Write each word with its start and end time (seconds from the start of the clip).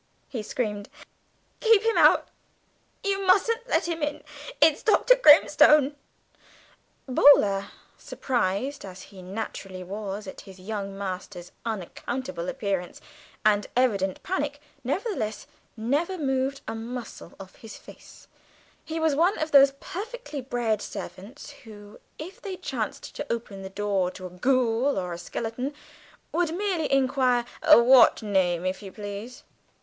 he 0.29 0.41
screamed. 0.41 0.89
"Keep 1.59 1.83
him 1.83 1.95
out, 1.95 2.29
you 3.03 3.23
mustn't 3.27 3.69
let 3.69 3.87
him 3.87 4.01
in. 4.01 4.23
It's 4.59 4.81
Dr. 4.81 5.15
Grimstone." 5.15 5.95
Boaler, 7.07 7.67
surprised 7.99 8.83
as 8.83 9.03
he 9.03 9.21
naturally 9.21 9.83
was 9.83 10.25
at 10.25 10.41
his 10.41 10.57
young 10.59 10.97
master's 10.97 11.51
unaccountable 11.67 12.49
appearance 12.49 12.99
and 13.45 13.67
evident 13.75 14.23
panic, 14.23 14.59
nevertheless 14.83 15.45
never 15.77 16.17
moved 16.17 16.61
a 16.67 16.73
muscle 16.73 17.33
of 17.39 17.57
his 17.57 17.77
face; 17.77 18.27
he 18.83 18.99
was 18.99 19.13
one 19.13 19.37
of 19.37 19.51
those 19.51 19.73
perfectly 19.79 20.41
bred 20.41 20.81
servants, 20.81 21.51
who, 21.63 21.99
if 22.17 22.41
they 22.41 22.57
chanced 22.57 23.13
to 23.15 23.31
open 23.31 23.61
the 23.61 23.69
door 23.69 24.09
to 24.09 24.25
a 24.25 24.31
ghoul 24.31 24.97
or 24.97 25.13
a 25.13 25.19
skeleton, 25.19 25.75
would 26.31 26.55
merely 26.55 26.91
inquire, 26.91 27.45
"What 27.71 28.23
name, 28.23 28.65
if 28.65 28.81
you 28.81 28.91
please?" 28.91 29.43